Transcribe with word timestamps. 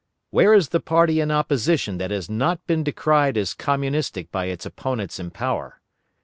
Where 0.31 0.55
is 0.55 0.69
the 0.69 0.79
party 0.79 1.19
in 1.21 1.29
opposition 1.29 1.99
that 1.99 2.09
has 2.09 2.27
not 2.27 2.65
been 2.65 2.83
decried 2.83 3.37
as 3.37 3.53
Communistic 3.53 4.31
by 4.31 4.45
its 4.45 4.65
opponents 4.65 5.19
in 5.19 5.29
power? 5.29 5.79